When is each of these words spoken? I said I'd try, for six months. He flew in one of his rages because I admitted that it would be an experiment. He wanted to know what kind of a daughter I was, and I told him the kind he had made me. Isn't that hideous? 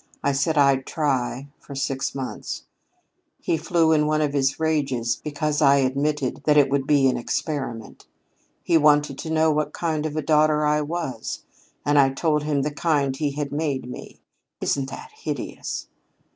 I 0.23 0.31
said 0.31 0.57
I'd 0.57 0.87
try, 0.87 1.47
for 1.59 1.75
six 1.75 2.15
months. 2.15 2.63
He 3.39 3.55
flew 3.55 3.91
in 3.91 4.07
one 4.07 4.21
of 4.21 4.33
his 4.33 4.59
rages 4.59 5.21
because 5.23 5.61
I 5.61 5.75
admitted 5.75 6.41
that 6.45 6.57
it 6.57 6.71
would 6.71 6.87
be 6.87 7.07
an 7.07 7.17
experiment. 7.17 8.07
He 8.63 8.79
wanted 8.79 9.19
to 9.19 9.29
know 9.29 9.51
what 9.51 9.73
kind 9.73 10.07
of 10.07 10.15
a 10.15 10.23
daughter 10.23 10.65
I 10.65 10.81
was, 10.81 11.43
and 11.85 11.99
I 11.99 12.09
told 12.09 12.41
him 12.45 12.63
the 12.63 12.71
kind 12.71 13.15
he 13.15 13.33
had 13.33 13.51
made 13.51 13.87
me. 13.87 14.19
Isn't 14.59 14.89
that 14.89 15.11
hideous? 15.13 15.85